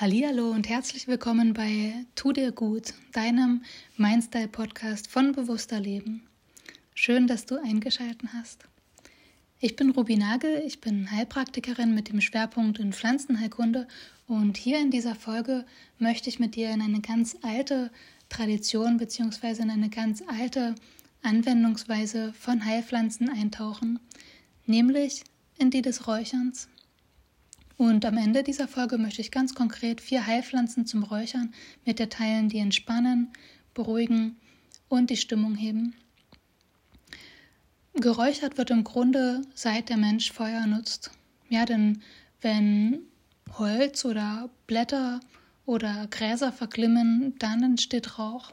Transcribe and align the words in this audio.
Hallihallo 0.00 0.52
und 0.52 0.68
herzlich 0.68 1.08
willkommen 1.08 1.54
bei 1.54 1.92
Tu 2.14 2.32
dir 2.32 2.52
gut, 2.52 2.94
deinem 3.10 3.64
Mindstyle 3.96 4.46
Podcast 4.46 5.08
von 5.08 5.32
Bewusster 5.32 5.80
Leben. 5.80 6.22
Schön, 6.94 7.26
dass 7.26 7.46
du 7.46 7.60
eingeschaltet 7.60 8.28
hast. 8.32 8.62
Ich 9.58 9.74
bin 9.74 9.90
Ruby 9.90 10.16
Nagel, 10.16 10.62
ich 10.64 10.80
bin 10.80 11.10
Heilpraktikerin 11.10 11.96
mit 11.96 12.10
dem 12.10 12.20
Schwerpunkt 12.20 12.78
in 12.78 12.92
Pflanzenheilkunde 12.92 13.88
und 14.28 14.56
hier 14.56 14.78
in 14.78 14.92
dieser 14.92 15.16
Folge 15.16 15.66
möchte 15.98 16.28
ich 16.28 16.38
mit 16.38 16.54
dir 16.54 16.70
in 16.70 16.80
eine 16.80 17.00
ganz 17.00 17.36
alte 17.42 17.90
Tradition 18.28 18.98
bzw. 18.98 19.62
in 19.62 19.70
eine 19.70 19.88
ganz 19.90 20.22
alte 20.28 20.76
Anwendungsweise 21.24 22.32
von 22.34 22.64
Heilpflanzen 22.64 23.30
eintauchen, 23.30 23.98
nämlich 24.64 25.24
in 25.58 25.72
die 25.72 25.82
des 25.82 26.06
Räucherns. 26.06 26.68
Und 27.78 28.04
am 28.04 28.18
Ende 28.18 28.42
dieser 28.42 28.66
Folge 28.66 28.98
möchte 28.98 29.20
ich 29.20 29.30
ganz 29.30 29.54
konkret 29.54 30.00
vier 30.00 30.26
Heilpflanzen 30.26 30.84
zum 30.84 31.04
Räuchern 31.04 31.54
mit 31.86 32.00
dir 32.00 32.10
teilen, 32.10 32.48
die 32.48 32.58
entspannen, 32.58 33.32
beruhigen 33.72 34.36
und 34.88 35.10
die 35.10 35.16
Stimmung 35.16 35.54
heben. 35.54 35.94
Geräuchert 37.94 38.58
wird 38.58 38.70
im 38.70 38.82
Grunde, 38.82 39.42
seit 39.54 39.90
der 39.90 39.96
Mensch 39.96 40.32
Feuer 40.32 40.66
nutzt. 40.66 41.12
Ja, 41.50 41.64
denn 41.66 42.02
wenn 42.40 42.98
Holz 43.56 44.04
oder 44.04 44.50
Blätter 44.66 45.20
oder 45.64 46.08
Gräser 46.08 46.50
verglimmen, 46.50 47.36
dann 47.38 47.62
entsteht 47.62 48.18
Rauch. 48.18 48.50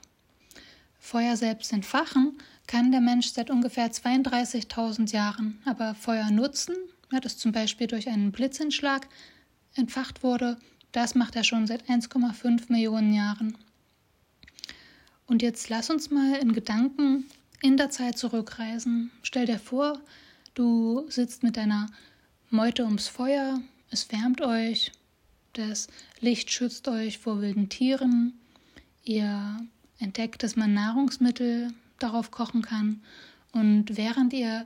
Feuer 0.99 1.35
selbst 1.35 1.73
entfachen 1.73 2.37
kann 2.67 2.91
der 2.91 3.01
Mensch 3.01 3.29
seit 3.29 3.49
ungefähr 3.49 3.91
32.000 3.91 5.11
Jahren, 5.13 5.59
aber 5.65 5.95
Feuer 5.95 6.29
nutzen 6.29 6.75
ja, 7.11 7.19
das 7.19 7.37
zum 7.37 7.51
Beispiel 7.51 7.87
durch 7.87 8.07
einen 8.07 8.31
Blitzeinschlag 8.31 9.07
entfacht 9.75 10.23
wurde, 10.23 10.57
das 10.91 11.15
macht 11.15 11.35
er 11.35 11.43
schon 11.43 11.67
seit 11.67 11.89
1,5 11.89 12.71
Millionen 12.71 13.13
Jahren. 13.13 13.57
Und 15.27 15.41
jetzt 15.41 15.69
lass 15.69 15.89
uns 15.89 16.09
mal 16.09 16.35
in 16.37 16.53
Gedanken 16.53 17.25
in 17.61 17.77
der 17.77 17.89
Zeit 17.89 18.17
zurückreisen. 18.17 19.11
Stell 19.23 19.45
dir 19.45 19.59
vor, 19.59 19.99
du 20.53 21.05
sitzt 21.09 21.43
mit 21.43 21.57
deiner 21.57 21.87
Meute 22.49 22.85
ums 22.85 23.07
Feuer, 23.07 23.59
es 23.89 24.11
wärmt 24.11 24.41
euch, 24.41 24.91
das 25.53 25.87
Licht 26.19 26.51
schützt 26.51 26.87
euch 26.87 27.17
vor 27.17 27.41
wilden 27.41 27.69
Tieren, 27.69 28.33
ihr 29.03 29.57
entdeckt, 29.99 30.43
dass 30.43 30.55
man 30.55 30.73
Nahrungsmittel 30.73 31.73
darauf 31.99 32.31
kochen 32.31 32.61
kann 32.61 33.01
und 33.51 33.97
während 33.97 34.33
ihr 34.33 34.65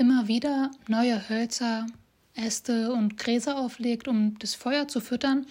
immer 0.00 0.28
wieder 0.28 0.70
neue 0.88 1.28
Hölzer, 1.28 1.86
Äste 2.34 2.90
und 2.92 3.18
Gräser 3.18 3.58
auflegt, 3.58 4.08
um 4.08 4.38
das 4.38 4.54
Feuer 4.54 4.88
zu 4.88 4.98
füttern, 4.98 5.44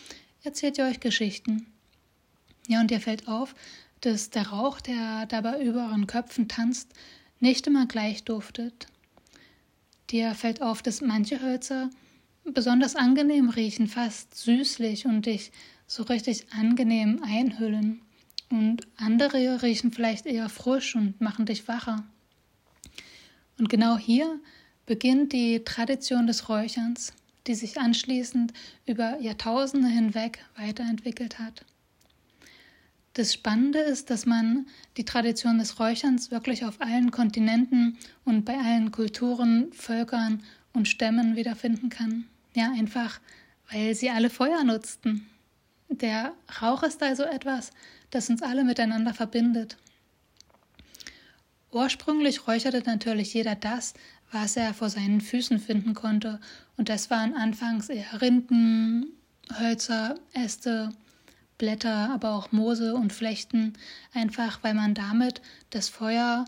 erzählt 0.43 0.79
ihr 0.79 0.85
euch 0.85 0.99
Geschichten. 0.99 1.67
Ja, 2.67 2.81
und 2.81 2.89
ihr 2.89 2.99
fällt 2.99 3.27
auf, 3.27 3.53
dass 4.01 4.31
der 4.31 4.47
Rauch, 4.47 4.81
der 4.81 5.27
dabei 5.27 5.61
über 5.61 5.85
euren 5.85 6.07
Köpfen 6.07 6.47
tanzt, 6.47 6.91
nicht 7.39 7.67
immer 7.67 7.85
gleich 7.85 8.23
duftet. 8.23 8.87
Dir 10.09 10.33
fällt 10.33 10.63
auf, 10.63 10.81
dass 10.81 11.01
manche 11.01 11.41
Hölzer 11.41 11.91
besonders 12.43 12.95
angenehm 12.95 13.49
riechen, 13.49 13.87
fast 13.87 14.35
süßlich 14.35 15.05
und 15.05 15.27
dich 15.27 15.51
so 15.85 16.01
richtig 16.03 16.51
angenehm 16.53 17.21
einhüllen. 17.23 18.01
Und 18.49 18.87
andere 18.97 19.61
riechen 19.61 19.91
vielleicht 19.91 20.25
eher 20.25 20.49
frisch 20.49 20.95
und 20.95 21.21
machen 21.21 21.45
dich 21.45 21.67
wacher. 21.67 22.03
Und 23.59 23.69
genau 23.69 23.97
hier 23.97 24.39
beginnt 24.85 25.33
die 25.33 25.63
Tradition 25.63 26.25
des 26.25 26.49
Räucherns, 26.49 27.13
die 27.45 27.55
sich 27.55 27.79
anschließend 27.79 28.53
über 28.87 29.19
Jahrtausende 29.19 29.89
hinweg 29.89 30.39
weiterentwickelt 30.55 31.37
hat. 31.37 31.65
Das 33.13 33.33
Spannende 33.33 33.79
ist, 33.79 34.09
dass 34.09 34.25
man 34.25 34.67
die 34.95 35.03
Tradition 35.03 35.57
des 35.59 35.79
Räucherns 35.79 36.31
wirklich 36.31 36.63
auf 36.63 36.79
allen 36.79 37.11
Kontinenten 37.11 37.97
und 38.23 38.45
bei 38.45 38.57
allen 38.57 38.91
Kulturen, 38.91 39.73
Völkern 39.73 40.41
und 40.71 40.87
Stämmen 40.87 41.35
wiederfinden 41.35 41.89
kann. 41.89 42.25
Ja, 42.53 42.71
einfach, 42.71 43.19
weil 43.69 43.93
sie 43.93 44.09
alle 44.09 44.29
Feuer 44.29 44.63
nutzten. 44.63 45.27
Der 45.89 46.33
Rauch 46.61 46.83
ist 46.83 47.03
also 47.03 47.23
etwas, 47.23 47.71
das 48.09 48.29
uns 48.29 48.41
alle 48.41 48.63
miteinander 48.63 49.13
verbindet 49.13 49.75
Ursprünglich 51.71 52.47
räucherte 52.47 52.81
natürlich 52.85 53.33
jeder 53.33 53.55
das, 53.55 53.93
was 54.31 54.57
er 54.57 54.73
vor 54.73 54.89
seinen 54.89 55.21
Füßen 55.21 55.59
finden 55.59 55.93
konnte, 55.93 56.39
und 56.77 56.89
das 56.89 57.09
waren 57.09 57.35
anfangs 57.35 57.89
eher 57.89 58.21
Rinden, 58.21 59.07
Hölzer, 59.59 60.15
Äste, 60.33 60.91
Blätter, 61.57 62.11
aber 62.11 62.33
auch 62.33 62.51
Moose 62.51 62.95
und 62.95 63.11
Flechten, 63.11 63.73
einfach 64.13 64.63
weil 64.63 64.73
man 64.73 64.93
damit 64.93 65.41
das 65.71 65.89
Feuer 65.89 66.45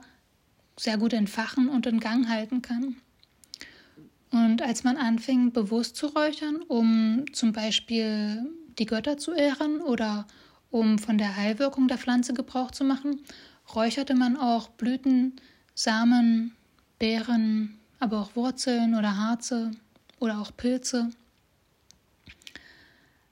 sehr 0.78 0.98
gut 0.98 1.14
entfachen 1.14 1.70
und 1.70 1.86
in 1.86 2.00
Gang 2.00 2.30
halten 2.30 2.62
kann. 2.62 2.96
Und 4.32 4.62
als 4.62 4.84
man 4.84 4.96
anfing, 4.96 5.52
bewusst 5.52 5.98
zu 5.98 6.08
räuchern, 6.08 6.62
um 6.68 7.26
zum 7.34 7.52
Beispiel 7.52 8.50
die 8.80 8.86
Götter 8.86 9.18
zu 9.18 9.34
ehren 9.34 9.82
oder 9.82 10.26
um 10.70 10.98
von 10.98 11.18
der 11.18 11.36
Heilwirkung 11.36 11.90
der 11.90 11.98
Pflanze 11.98 12.34
Gebrauch 12.34 12.72
zu 12.72 12.86
machen, 12.86 13.20
räucherte 13.76 14.16
man 14.16 14.38
auch 14.38 14.70
Blüten, 14.70 15.36
Samen, 15.74 16.56
Beeren, 17.00 17.80
aber 18.00 18.20
auch 18.20 18.36
Wurzeln 18.36 18.96
oder 18.96 19.18
Harze 19.18 19.72
oder 20.20 20.40
auch 20.40 20.52
Pilze. 20.56 21.10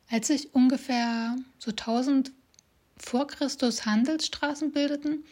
Als 0.10 0.28
sich 0.28 0.54
ungefähr 0.54 1.36
so 1.60 1.72
1000 1.72 2.32
vor 2.98 3.28
Christus 3.28 3.86
Handelsstraßen 3.86 4.72
bildeten 4.72 5.24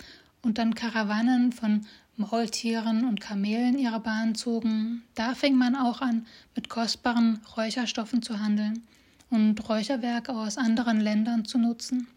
und 0.41 0.57
dann 0.57 0.75
Karawanen 0.75 1.51
von 1.51 1.85
Maultieren 2.15 3.05
und 3.05 3.21
Kamelen 3.21 3.77
ihre 3.77 3.99
Bahn 3.99 4.33
zogen, 4.33 5.03
da 5.15 5.35
fing 5.35 5.55
man 5.55 5.75
auch 5.75 6.01
an, 6.01 6.25
mit 6.55 6.69
kostbaren 6.69 7.41
Räucherstoffen 7.55 8.21
zu 8.21 8.39
handeln 8.39 8.83
und 9.29 9.67
Räucherwerk 9.69 10.29
aus 10.29 10.57
anderen 10.57 10.99
Ländern 10.99 11.45
zu 11.45 11.57
nutzen. 11.57 12.07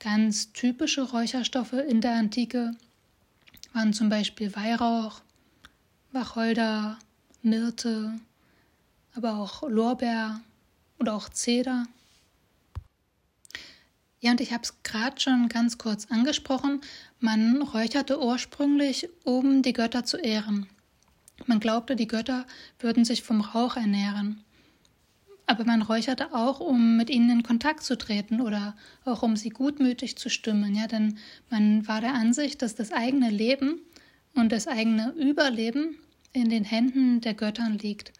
Ganz 0.00 0.52
typische 0.52 1.02
Räucherstoffe 1.02 1.72
in 1.72 2.00
der 2.00 2.14
Antike 2.14 2.76
waren 3.72 3.92
zum 3.92 4.08
Beispiel 4.08 4.54
Weihrauch, 4.54 5.22
Wacholder, 6.12 6.98
Myrte, 7.42 8.18
aber 9.14 9.34
auch 9.34 9.68
Lorbeer 9.68 10.40
oder 11.00 11.14
auch 11.14 11.28
Zeder. 11.28 11.86
Ja, 14.20 14.32
und 14.32 14.40
ich 14.40 14.52
habe 14.52 14.62
es 14.62 14.82
gerade 14.82 15.20
schon 15.20 15.48
ganz 15.48 15.78
kurz 15.78 16.06
angesprochen. 16.06 16.80
Man 17.18 17.62
räucherte 17.62 18.20
ursprünglich, 18.20 19.08
um 19.24 19.62
die 19.62 19.72
Götter 19.72 20.04
zu 20.04 20.16
ehren. 20.16 20.68
Man 21.46 21.60
glaubte, 21.60 21.96
die 21.96 22.08
Götter 22.08 22.46
würden 22.80 23.04
sich 23.04 23.22
vom 23.22 23.40
Rauch 23.40 23.76
ernähren. 23.76 24.44
Aber 25.48 25.64
man 25.64 25.80
räucherte 25.80 26.34
auch, 26.34 26.60
um 26.60 26.98
mit 26.98 27.08
ihnen 27.08 27.30
in 27.30 27.42
Kontakt 27.42 27.82
zu 27.82 27.96
treten 27.96 28.42
oder 28.42 28.76
auch 29.06 29.22
um 29.22 29.34
sie 29.34 29.48
gutmütig 29.48 30.18
zu 30.18 30.28
stimmen, 30.28 30.74
ja, 30.74 30.86
denn 30.86 31.16
man 31.48 31.88
war 31.88 32.02
der 32.02 32.12
Ansicht, 32.12 32.60
dass 32.60 32.74
das 32.74 32.92
eigene 32.92 33.30
Leben 33.30 33.80
und 34.34 34.52
das 34.52 34.68
eigene 34.68 35.12
Überleben 35.12 35.96
in 36.34 36.50
den 36.50 36.64
Händen 36.64 37.22
der 37.22 37.32
Göttern 37.32 37.78
liegt. 37.78 38.12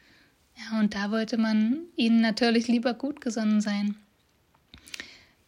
Ja, 0.56 0.80
und 0.80 0.94
da 0.94 1.10
wollte 1.10 1.36
man 1.36 1.80
ihnen 1.96 2.22
natürlich 2.22 2.66
lieber 2.66 2.94
gutgesonnen 2.94 3.60
sein. 3.60 3.96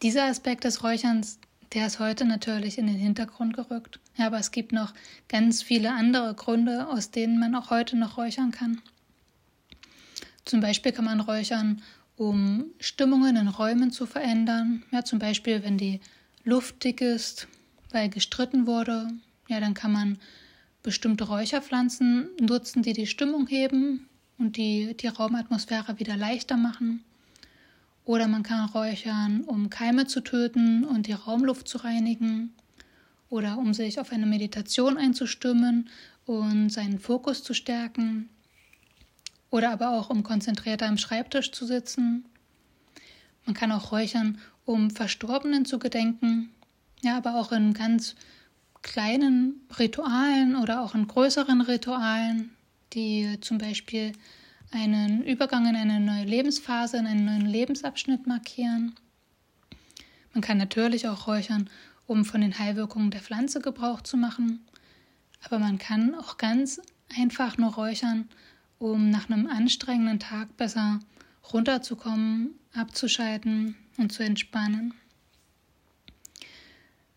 Dieser 0.03 0.25
Aspekt 0.25 0.65
des 0.65 0.83
Räucherns, 0.83 1.39
der 1.73 1.87
ist 1.87 1.97
heute 1.97 2.25
natürlich 2.25 2.77
in 2.77 2.85
den 2.85 2.95
Hintergrund 2.95 3.55
gerückt. 3.55 3.99
Ja, 4.17 4.27
aber 4.27 4.37
es 4.37 4.51
gibt 4.51 4.71
noch 4.71 4.93
ganz 5.27 5.63
viele 5.63 5.93
andere 5.93 6.35
Gründe, 6.35 6.87
aus 6.89 7.09
denen 7.09 7.39
man 7.39 7.55
auch 7.55 7.71
heute 7.71 7.97
noch 7.97 8.19
räuchern 8.19 8.51
kann. 8.51 8.83
Zum 10.45 10.59
Beispiel 10.59 10.91
kann 10.91 11.05
man 11.05 11.19
räuchern, 11.19 11.81
um 12.17 12.65
Stimmungen 12.79 13.35
in 13.35 13.47
Räumen 13.47 13.91
zu 13.91 14.05
verändern. 14.05 14.83
Ja, 14.91 15.03
zum 15.03 15.19
Beispiel, 15.19 15.63
wenn 15.63 15.77
die 15.77 15.99
Luft 16.43 16.83
dick 16.83 17.01
ist, 17.01 17.47
weil 17.91 18.09
gestritten 18.09 18.67
wurde, 18.67 19.07
ja, 19.47 19.59
dann 19.59 19.73
kann 19.73 19.91
man 19.91 20.17
bestimmte 20.83 21.25
Räucherpflanzen 21.25 22.29
nutzen, 22.39 22.81
die 22.81 22.93
die 22.93 23.07
Stimmung 23.07 23.47
heben 23.47 24.07
und 24.37 24.57
die, 24.57 24.95
die 24.97 25.07
Raumatmosphäre 25.07 25.99
wieder 25.99 26.17
leichter 26.17 26.57
machen. 26.57 27.03
Oder 28.03 28.27
man 28.27 28.43
kann 28.43 28.69
räuchern, 28.69 29.41
um 29.41 29.69
Keime 29.69 30.07
zu 30.07 30.21
töten 30.21 30.83
und 30.83 31.07
die 31.07 31.13
Raumluft 31.13 31.67
zu 31.67 31.77
reinigen. 31.77 32.53
Oder 33.29 33.57
um 33.57 33.73
sich 33.73 33.99
auf 33.99 34.11
eine 34.11 34.25
Meditation 34.25 34.97
einzustimmen 34.97 35.89
und 36.25 36.69
seinen 36.69 36.99
Fokus 36.99 37.43
zu 37.43 37.53
stärken. 37.53 38.29
Oder 39.51 39.71
aber 39.71 39.91
auch, 39.91 40.09
um 40.09 40.23
konzentrierter 40.23 40.87
am 40.87 40.97
Schreibtisch 40.97 41.51
zu 41.51 41.65
sitzen. 41.65 42.25
Man 43.45 43.53
kann 43.53 43.71
auch 43.71 43.91
räuchern, 43.91 44.39
um 44.65 44.89
Verstorbenen 44.89 45.65
zu 45.65 45.77
gedenken. 45.77 46.49
Ja, 47.03 47.17
aber 47.17 47.35
auch 47.35 47.51
in 47.51 47.73
ganz 47.73 48.15
kleinen 48.81 49.61
Ritualen 49.77 50.55
oder 50.55 50.81
auch 50.81 50.95
in 50.95 51.07
größeren 51.07 51.61
Ritualen, 51.61 52.51
die 52.93 53.37
zum 53.41 53.57
Beispiel 53.57 54.13
einen 54.71 55.23
Übergang 55.23 55.67
in 55.67 55.75
eine 55.75 55.99
neue 55.99 56.23
Lebensphase, 56.23 56.97
in 56.97 57.05
einen 57.05 57.25
neuen 57.25 57.45
Lebensabschnitt 57.45 58.25
markieren. 58.25 58.95
Man 60.33 60.41
kann 60.41 60.57
natürlich 60.57 61.07
auch 61.09 61.27
räuchern, 61.27 61.69
um 62.07 62.23
von 62.23 62.41
den 62.41 62.57
Heilwirkungen 62.57 63.11
der 63.11 63.21
Pflanze 63.21 63.59
Gebrauch 63.59 64.01
zu 64.01 64.15
machen. 64.15 64.65
Aber 65.43 65.59
man 65.59 65.77
kann 65.77 66.15
auch 66.15 66.37
ganz 66.37 66.81
einfach 67.17 67.57
nur 67.57 67.73
räuchern, 67.73 68.29
um 68.81 69.11
nach 69.11 69.29
einem 69.29 69.47
anstrengenden 69.47 70.19
Tag 70.19 70.57
besser 70.57 70.99
runterzukommen, 71.53 72.55
abzuschalten 72.73 73.75
und 73.97 74.11
zu 74.11 74.23
entspannen. 74.23 74.93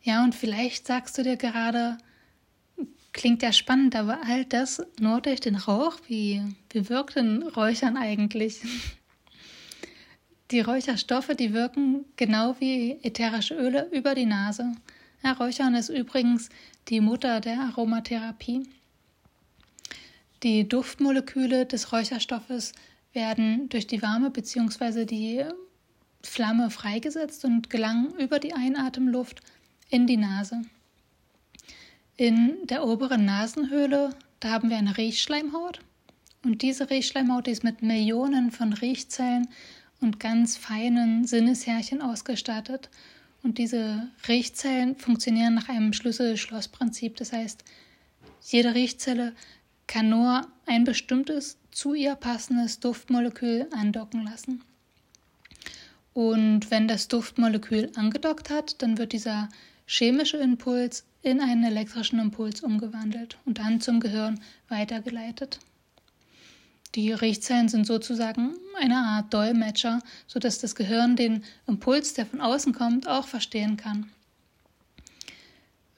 Ja, 0.03 0.23
und 0.23 0.35
vielleicht 0.35 0.87
sagst 0.87 1.17
du 1.17 1.23
dir 1.23 1.37
gerade, 1.37 1.97
klingt 3.15 3.43
ja 3.43 3.53
spannend, 3.53 3.97
aber 3.97 4.19
all 4.27 4.45
das 4.45 4.83
nur 5.01 5.23
durch 5.23 5.41
den 5.41 5.57
Rauch, 5.57 5.97
wie, 6.07 6.43
wie 6.71 6.89
wirkt 6.91 7.17
denn 7.17 7.43
Räuchern 7.43 7.97
eigentlich? 7.97 8.61
Die 10.51 10.61
Räucherstoffe, 10.61 11.33
die 11.39 11.55
wirken 11.55 12.05
genau 12.17 12.55
wie 12.61 12.99
ätherische 13.03 13.55
Öle 13.55 13.89
über 13.91 14.15
die 14.15 14.27
Nase. 14.27 14.73
Ja, 15.25 15.33
Räuchern 15.33 15.75
ist 15.75 15.89
übrigens 15.89 16.51
die 16.89 17.01
Mutter 17.01 17.41
der 17.41 17.61
Aromatherapie. 17.61 18.69
Die 20.45 20.69
Duftmoleküle 20.69 21.65
des 21.65 21.91
Räucherstoffes 21.91 22.75
werden 23.15 23.71
durch 23.71 23.87
die 23.87 24.03
Wärme 24.03 24.29
bzw. 24.29 25.07
die 25.07 25.43
Flamme 26.23 26.69
freigesetzt 26.69 27.47
und 27.47 27.71
gelangen 27.71 28.13
über 28.19 28.39
die 28.39 28.53
Einatemluft 28.53 29.41
in 29.89 30.07
die 30.07 30.19
Nase. 30.19 30.61
In 32.19 32.59
der 32.65 32.87
oberen 32.87 33.25
Nasenhöhle, 33.25 34.11
da 34.41 34.51
haben 34.51 34.69
wir 34.69 34.77
eine 34.77 34.99
Riechschleimhaut. 34.99 35.81
Und 36.45 36.61
diese 36.61 36.91
Riechschleimhaut 36.91 37.47
die 37.47 37.53
ist 37.53 37.65
mit 37.65 37.81
Millionen 37.81 38.51
von 38.51 38.75
Riechzellen 38.75 39.49
und 40.03 40.21
ganz 40.21 40.59
feinen 40.59 41.27
Sinneshärchen 41.27 42.03
ausgestattet. 42.03 42.91
Und 43.43 43.57
diese 43.57 44.11
Riechzellen 44.29 44.97
funktionieren 44.97 45.55
nach 45.55 45.71
einem 45.71 45.95
Schlüssel-Schloss-Prinzip. 45.95 47.17
Das 47.17 47.33
heißt, 47.33 47.65
jede 48.43 48.75
Riechzelle 48.75 49.33
kann 49.87 50.09
nur 50.09 50.47
ein 50.67 50.85
bestimmtes 50.85 51.59
zu 51.71 51.95
ihr 51.95 52.15
passendes 52.15 52.81
Duftmolekül 52.81 53.69
andocken 53.73 54.25
lassen. 54.25 54.63
Und 56.13 56.71
wenn 56.71 56.87
das 56.87 57.09
Duftmolekül 57.09 57.91
angedockt 57.97 58.49
hat, 58.49 58.81
dann 58.83 58.99
wird 58.99 59.13
dieser 59.13 59.49
chemische 59.87 60.37
Impuls 60.37 61.05
in 61.23 61.41
einen 61.41 61.65
elektrischen 61.65 62.21
Impuls 62.21 62.61
umgewandelt 62.63 63.39
und 63.45 63.59
dann 63.59 63.81
zum 63.81 63.99
Gehirn 64.01 64.41
weitergeleitet. 64.69 65.59
Die 66.95 67.13
Riechzellen 67.13 67.69
sind 67.69 67.87
sozusagen 67.87 68.55
eine 68.81 68.97
Art 68.97 69.35
Dolmetscher, 69.35 70.01
sodass 70.29 70.61
das 70.61 70.77
Gehirn 70.77 71.17
den 71.17 71.43
Impuls, 71.67 72.15
der 72.15 72.27
von 72.27 72.41
außen 72.41 72.73
kommt, 72.73 73.09
auch 73.09 73.27
verstehen 73.27 73.77
kann. 73.77 74.11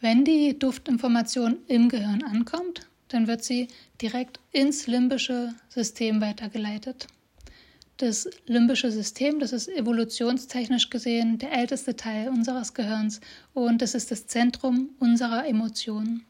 Wenn 0.00 0.24
die 0.24 0.58
Duftinformation 0.58 1.58
im 1.66 1.90
Gehirn 1.90 2.22
ankommt, 2.22 2.86
dann 3.08 3.26
wird 3.26 3.44
sie 3.44 3.68
direkt 4.00 4.40
ins 4.52 4.86
limbische 4.86 5.54
System 5.68 6.20
weitergeleitet. 6.20 7.06
Das 7.98 8.28
limbische 8.46 8.92
System, 8.92 9.40
das 9.40 9.52
ist 9.52 9.68
evolutionstechnisch 9.68 10.90
gesehen 10.90 11.38
der 11.38 11.52
älteste 11.52 11.96
Teil 11.96 12.28
unseres 12.28 12.74
Gehirns 12.74 13.20
und 13.54 13.80
das 13.80 13.94
ist 13.94 14.10
das 14.10 14.26
Zentrum 14.26 14.90
unserer 14.98 15.46
Emotionen. 15.46 16.26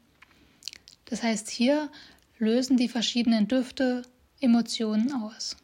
Das 1.06 1.23
heißt, 1.23 1.50
hier 1.50 1.90
lösen 2.38 2.76
die 2.76 2.88
verschiedenen 2.88 3.49
Düfte 3.49 4.02
Emotionen 4.40 5.12
aus. 5.12 5.56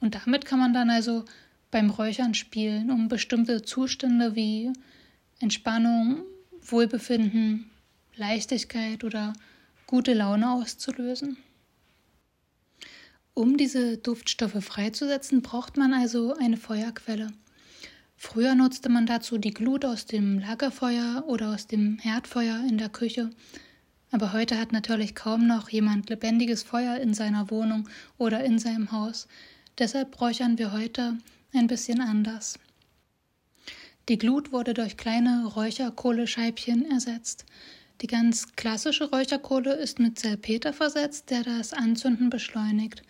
Und 0.00 0.14
damit 0.14 0.46
kann 0.46 0.58
man 0.58 0.74
dann 0.74 0.90
also 0.90 1.24
beim 1.70 1.90
Räuchern 1.90 2.34
spielen, 2.34 2.90
um 2.90 3.08
bestimmte 3.08 3.62
Zustände 3.62 4.34
wie 4.34 4.72
Entspannung, 5.40 6.22
Wohlbefinden, 6.60 7.70
Leichtigkeit 8.16 9.04
oder 9.04 9.32
gute 9.86 10.14
Laune 10.14 10.50
auszulösen. 10.52 11.36
Um 13.34 13.56
diese 13.56 13.98
Duftstoffe 13.98 14.62
freizusetzen, 14.64 15.42
braucht 15.42 15.76
man 15.76 15.92
also 15.92 16.34
eine 16.34 16.56
Feuerquelle. 16.56 17.32
Früher 18.16 18.54
nutzte 18.54 18.88
man 18.88 19.06
dazu 19.06 19.38
die 19.38 19.52
Glut 19.52 19.84
aus 19.84 20.06
dem 20.06 20.38
Lagerfeuer 20.38 21.24
oder 21.26 21.52
aus 21.52 21.66
dem 21.66 21.98
Herdfeuer 21.98 22.64
in 22.68 22.78
der 22.78 22.88
Küche. 22.88 23.30
Aber 24.12 24.32
heute 24.32 24.58
hat 24.58 24.70
natürlich 24.70 25.16
kaum 25.16 25.46
noch 25.48 25.68
jemand 25.68 26.08
lebendiges 26.08 26.62
Feuer 26.62 26.98
in 26.98 27.12
seiner 27.12 27.50
Wohnung 27.50 27.88
oder 28.16 28.44
in 28.44 28.60
seinem 28.60 28.92
Haus. 28.92 29.26
Deshalb 29.78 30.20
räuchern 30.20 30.56
wir 30.56 30.72
heute 30.72 31.18
ein 31.52 31.66
bisschen 31.66 32.00
anders. 32.00 32.58
Die 34.08 34.18
Glut 34.18 34.52
wurde 34.52 34.74
durch 34.74 34.96
kleine 34.96 35.46
Räucherkohlescheibchen 35.46 36.88
ersetzt. 36.90 37.44
Die 38.00 38.06
ganz 38.06 38.54
klassische 38.56 39.10
Räucherkohle 39.10 39.74
ist 39.74 39.98
mit 39.98 40.18
Salpeter 40.18 40.72
versetzt, 40.72 41.30
der 41.30 41.42
das 41.42 41.72
Anzünden 41.72 42.28
beschleunigt. 42.28 43.02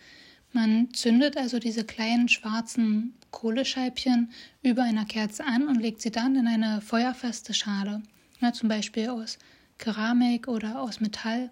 Man 0.53 0.93
zündet 0.93 1.35
also 1.37 1.59
diese 1.59 1.83
kleinen 1.83 2.29
schwarzen 2.29 3.13
Kohlescheibchen 3.31 4.31
über 4.61 4.83
einer 4.83 5.05
Kerze 5.05 5.43
an 5.43 5.67
und 5.67 5.81
legt 5.81 6.01
sie 6.01 6.11
dann 6.11 6.35
in 6.35 6.47
eine 6.47 6.79
feuerfeste 6.81 7.53
Schale, 7.53 8.01
ja, 8.39 8.53
zum 8.53 8.69
Beispiel 8.69 9.09
aus 9.09 9.37
Keramik 9.77 10.47
oder 10.47 10.81
aus 10.81 11.01
Metall, 11.01 11.49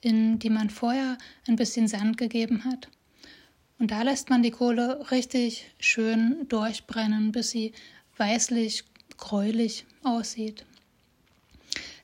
in 0.00 0.38
die 0.38 0.48
man 0.48 0.70
vorher 0.70 1.18
ein 1.46 1.56
bisschen 1.56 1.88
Sand 1.88 2.16
gegeben 2.16 2.64
hat. 2.64 2.88
Und 3.78 3.90
da 3.90 4.02
lässt 4.02 4.30
man 4.30 4.42
die 4.42 4.50
Kohle 4.50 5.10
richtig 5.10 5.66
schön 5.78 6.46
durchbrennen, 6.48 7.32
bis 7.32 7.50
sie 7.50 7.72
weißlich, 8.16 8.84
gräulich 9.18 9.84
aussieht. 10.02 10.64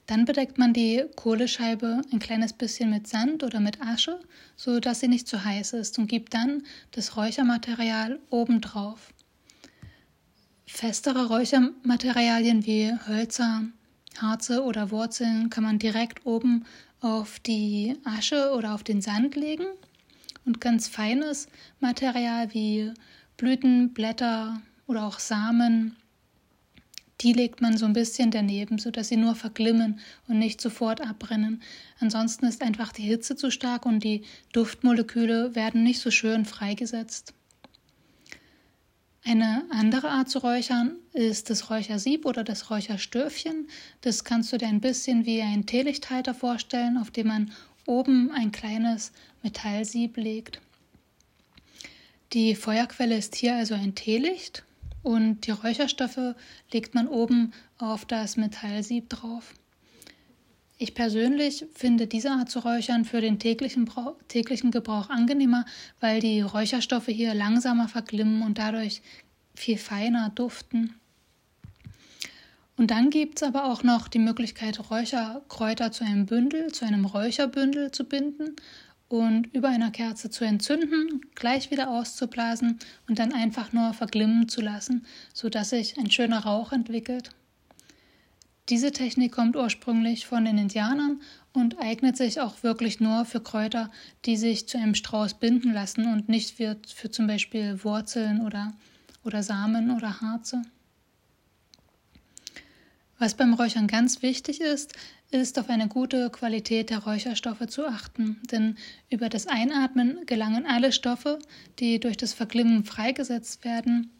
Dann 0.06 0.25
bedeckt 0.25 0.58
man 0.58 0.72
die 0.72 1.04
Kohlescheibe 1.14 2.02
ein 2.12 2.19
kleines 2.19 2.52
bisschen 2.52 2.90
mit 2.90 3.06
Sand 3.06 3.43
oder 3.44 3.60
mit 3.60 3.81
Asche, 3.81 4.20
so 4.56 4.81
dass 4.81 5.00
sie 5.00 5.08
nicht 5.08 5.28
zu 5.28 5.44
heiß 5.44 5.75
ist 5.75 5.99
und 5.99 6.08
gibt 6.08 6.34
dann 6.34 6.64
das 6.90 7.16
Räuchermaterial 7.16 8.19
obendrauf. 8.31 9.12
Festere 10.66 11.26
Räuchermaterialien 11.28 12.66
wie 12.66 12.93
Hölzer, 13.06 13.64
Harze 14.19 14.62
oder 14.64 14.90
Wurzeln 14.90 15.50
kann 15.50 15.64
man 15.64 15.78
direkt 15.78 16.26
oben 16.26 16.64
auf 17.00 17.38
die 17.40 17.96
Asche 18.05 18.52
oder 18.55 18.75
auf 18.75 18.82
den 18.82 19.02
Sand 19.02 19.37
legen 19.37 19.66
und 20.44 20.60
ganz 20.60 20.88
feines 20.88 21.48
Material 21.81 22.52
wie 22.55 22.93
Blüten, 23.37 23.93
Blätter 23.93 24.60
oder 24.87 25.05
auch 25.06 25.19
Samen 25.19 25.96
die 27.22 27.32
legt 27.32 27.60
man 27.60 27.76
so 27.76 27.86
ein 27.86 27.93
bisschen 27.93 28.31
daneben, 28.31 28.79
sodass 28.79 29.08
sie 29.08 29.17
nur 29.17 29.34
verglimmen 29.34 30.00
und 30.29 30.38
nicht 30.38 30.60
sofort 30.60 31.00
abbrennen. 31.00 31.62
Ansonsten 32.00 32.46
ist 32.46 32.62
einfach 32.62 32.93
die 32.93 33.02
Hitze 33.02 33.36
zu 33.36 33.50
stark 33.50 33.86
und 33.86 34.02
die 34.02 34.22
Duftmoleküle 34.52 35.55
werden 35.55 35.82
nicht 35.84 36.00
so 36.00 36.10
schön 36.10 36.44
freigesetzt. 36.44 37.34
Eine 39.24 39.64
andere 39.70 40.10
Art 40.10 40.29
zu 40.29 40.41
räuchern 40.41 40.96
ist 41.12 41.48
das 41.48 41.70
Räuchersieb 41.70 42.26
oder 42.26 42.43
das 42.43 42.70
Räucherstöfchen. 42.70 43.69
Das 44.00 44.24
kannst 44.24 44.52
du 44.52 44.58
dir 44.58 44.67
ein 44.67 44.81
bisschen 44.81 45.26
wie 45.26 45.43
ein 45.43 45.64
Teelichthalter 45.64 46.34
vorstellen, 46.34 46.96
auf 46.96 47.12
dem 47.12 47.29
man 47.29 47.52
oben 47.86 48.32
ein 48.32 48.50
kleines 48.50 49.12
Metallsieb 49.44 50.17
legt. 50.17 50.60
Die 52.32 52.56
Feuerquelle 52.56 53.17
ist 53.17 53.36
hier 53.36 53.55
also 53.55 53.74
ein 53.74 53.94
Teelicht 53.94 54.64
und 55.02 55.46
die 55.46 55.50
Räucherstoffe 55.50 56.34
legt 56.72 56.94
man 56.94 57.08
oben 57.08 57.52
auf 57.78 58.04
das 58.04 58.36
Metallsieb 58.36 59.08
drauf. 59.08 59.54
Ich 60.78 60.94
persönlich 60.94 61.66
finde 61.74 62.06
diese 62.06 62.30
Art 62.30 62.50
zu 62.50 62.58
räuchern 62.58 63.04
für 63.04 63.20
den 63.20 63.38
täglichen, 63.38 63.88
täglichen 64.28 64.70
Gebrauch 64.70 65.10
angenehmer, 65.10 65.64
weil 66.00 66.20
die 66.20 66.40
Räucherstoffe 66.40 67.06
hier 67.06 67.34
langsamer 67.34 67.88
verglimmen 67.88 68.42
und 68.42 68.58
dadurch 68.58 69.02
viel 69.54 69.78
feiner 69.78 70.30
duften. 70.30 70.94
Und 72.76 72.90
dann 72.90 73.10
gibt 73.10 73.40
es 73.40 73.46
aber 73.46 73.66
auch 73.66 73.84
noch 73.84 74.08
die 74.08 74.18
Möglichkeit, 74.18 74.90
Räucherkräuter 74.90 75.92
zu 75.92 76.04
einem 76.04 76.26
Bündel, 76.26 76.72
zu 76.72 76.84
einem 76.84 77.04
Räucherbündel 77.04 77.92
zu 77.92 78.04
binden 78.04 78.56
und 79.12 79.52
über 79.54 79.69
einer 79.69 79.90
Kerze 79.90 80.31
zu 80.31 80.44
entzünden, 80.46 81.20
gleich 81.34 81.70
wieder 81.70 81.90
auszublasen 81.90 82.78
und 83.06 83.19
dann 83.19 83.34
einfach 83.34 83.74
nur 83.74 83.92
verglimmen 83.92 84.48
zu 84.48 84.62
lassen, 84.62 85.04
sodass 85.34 85.69
sich 85.69 85.98
ein 85.98 86.10
schöner 86.10 86.38
Rauch 86.38 86.72
entwickelt. 86.72 87.31
Diese 88.70 88.90
Technik 88.90 89.32
kommt 89.32 89.54
ursprünglich 89.54 90.26
von 90.26 90.46
den 90.46 90.56
Indianern 90.56 91.20
und 91.52 91.78
eignet 91.78 92.16
sich 92.16 92.40
auch 92.40 92.62
wirklich 92.62 93.00
nur 93.00 93.26
für 93.26 93.42
Kräuter, 93.42 93.90
die 94.24 94.38
sich 94.38 94.66
zu 94.66 94.78
einem 94.78 94.94
Strauß 94.94 95.34
binden 95.34 95.74
lassen 95.74 96.10
und 96.10 96.31
nicht 96.31 96.56
für, 96.56 96.81
zum 97.10 97.26
Beispiel 97.26 97.84
Wurzeln 97.84 98.40
oder, 98.40 98.72
oder 99.24 99.42
Samen 99.42 99.90
oder 99.90 100.22
Harze. 100.22 100.62
Was 103.22 103.34
beim 103.34 103.55
Räuchern 103.55 103.86
ganz 103.86 104.20
wichtig 104.22 104.60
ist, 104.60 104.94
ist 105.31 105.56
auf 105.56 105.70
eine 105.70 105.86
gute 105.86 106.29
Qualität 106.31 106.91
der 106.91 107.05
Räucherstoffe 107.05 107.64
zu 107.69 107.86
achten, 107.86 108.41
denn 108.50 108.74
über 109.10 109.29
das 109.29 109.46
Einatmen 109.46 110.26
gelangen 110.26 110.67
alle 110.67 110.91
Stoffe, 110.91 111.38
die 111.79 112.00
durch 112.00 112.17
das 112.17 112.32
Verglimmen 112.32 112.82
freigesetzt 112.82 113.64
werden, 113.64 114.10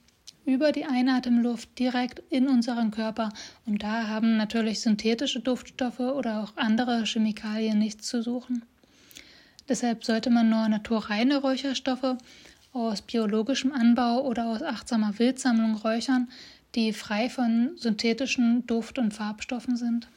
über 0.45 0.71
die 0.71 0.85
Einatemluft 0.85 1.77
direkt 1.81 2.23
in 2.31 2.47
unseren 2.47 2.93
Körper 2.93 3.33
und 3.67 3.83
da 3.83 4.07
haben 4.07 4.37
natürlich 4.37 4.79
synthetische 4.79 5.41
Duftstoffe 5.41 5.99
oder 5.99 6.41
auch 6.41 6.57
andere 6.57 7.03
Chemikalien 7.05 7.81
nichts 7.81 8.07
zu 8.07 8.23
suchen. 8.23 8.65
Deshalb 9.69 10.05
sollte 10.05 10.31
man 10.31 10.49
nur 10.49 10.69
naturreine 10.69 11.39
Räucherstoffe 11.39 12.19
aus 12.73 13.03
biologischem 13.03 13.73
Anbau 13.73 14.23
oder 14.23 14.47
aus 14.47 14.63
achtsamer 14.63 15.19
Wildsammlung 15.19 15.75
räuchern, 15.75 16.29
die 16.75 16.93
frei 16.93 17.29
von 17.29 17.73
synthetischen 17.77 18.67
Duft- 18.67 18.99
und 18.99 19.13
Farbstoffen 19.13 19.77
sind. 19.77 20.09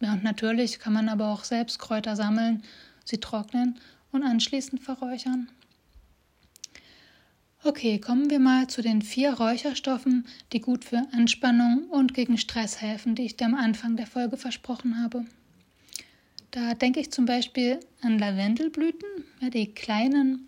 Ja, 0.00 0.14
und 0.14 0.24
natürlich 0.24 0.78
kann 0.78 0.94
man 0.94 1.08
aber 1.08 1.28
auch 1.28 1.44
selbst 1.44 1.78
Kräuter 1.78 2.16
sammeln, 2.16 2.62
sie 3.04 3.18
trocknen 3.18 3.78
und 4.12 4.22
anschließend 4.22 4.80
verräuchern. 4.82 5.48
Okay, 7.62 7.98
kommen 7.98 8.30
wir 8.30 8.40
mal 8.40 8.68
zu 8.68 8.80
den 8.80 9.02
vier 9.02 9.34
Räucherstoffen, 9.34 10.26
die 10.54 10.62
gut 10.62 10.82
für 10.82 11.06
Anspannung 11.12 11.84
und 11.90 12.14
gegen 12.14 12.38
Stress 12.38 12.80
helfen, 12.80 13.14
die 13.14 13.26
ich 13.26 13.36
dir 13.36 13.44
am 13.44 13.54
Anfang 13.54 13.96
der 13.96 14.06
Folge 14.06 14.38
versprochen 14.38 15.02
habe. 15.02 15.26
Da 16.52 16.72
denke 16.72 17.00
ich 17.00 17.12
zum 17.12 17.26
Beispiel 17.26 17.78
an 18.00 18.18
Lavendelblüten, 18.18 19.08
ja, 19.40 19.50
die 19.50 19.74
kleinen 19.74 20.46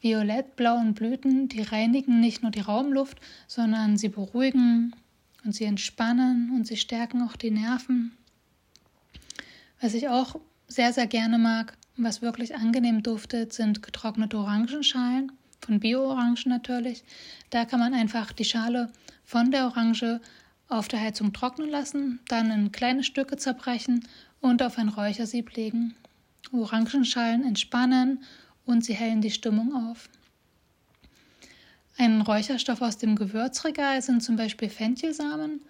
violettblauen 0.00 0.94
Blüten, 0.94 1.48
die 1.48 1.62
reinigen 1.62 2.20
nicht 2.20 2.42
nur 2.42 2.50
die 2.50 2.60
Raumluft, 2.60 3.18
sondern 3.46 3.96
sie 3.96 4.08
beruhigen 4.08 4.94
und 5.44 5.54
sie 5.54 5.64
entspannen 5.64 6.52
und 6.54 6.66
sie 6.66 6.76
stärken 6.76 7.22
auch 7.22 7.36
die 7.36 7.50
Nerven. 7.50 8.12
Was 9.80 9.94
ich 9.94 10.08
auch 10.08 10.36
sehr, 10.68 10.92
sehr 10.92 11.06
gerne 11.06 11.38
mag, 11.38 11.76
was 11.96 12.22
wirklich 12.22 12.54
angenehm 12.54 13.02
duftet, 13.02 13.52
sind 13.52 13.82
getrocknete 13.82 14.38
Orangenschalen, 14.38 15.32
von 15.60 15.80
Bio-Orangen 15.80 16.36
natürlich. 16.46 17.04
Da 17.50 17.64
kann 17.64 17.80
man 17.80 17.94
einfach 17.94 18.32
die 18.32 18.44
Schale 18.44 18.90
von 19.24 19.50
der 19.50 19.66
Orange 19.66 20.20
auf 20.68 20.88
der 20.88 21.00
Heizung 21.00 21.32
trocknen 21.32 21.68
lassen, 21.68 22.20
dann 22.28 22.50
in 22.50 22.72
kleine 22.72 23.04
Stücke 23.04 23.36
zerbrechen 23.36 24.06
und 24.40 24.62
auf 24.62 24.78
ein 24.78 24.88
Räuchersieb 24.88 25.54
legen. 25.56 25.94
Orangenschalen 26.52 27.44
entspannen 27.44 28.22
und 28.70 28.84
sie 28.84 28.94
hellen 28.94 29.20
die 29.20 29.30
Stimmung 29.30 29.74
auf. 29.74 30.08
Ein 31.98 32.22
Räucherstoff 32.22 32.80
aus 32.80 32.96
dem 32.96 33.16
Gewürzregal 33.16 34.00
sind 34.00 34.22
zum 34.22 34.36
Beispiel 34.36 34.70
Fenchelsamen. 34.70 35.60